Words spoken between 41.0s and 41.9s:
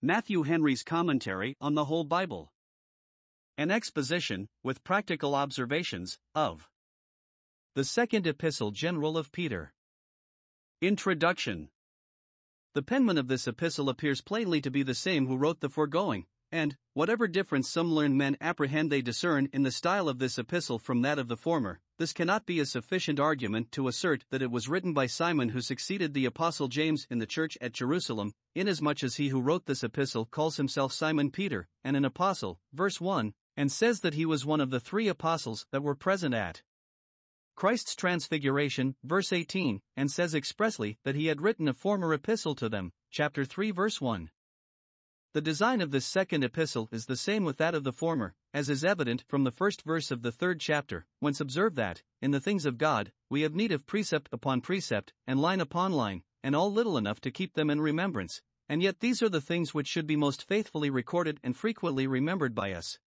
that he had written a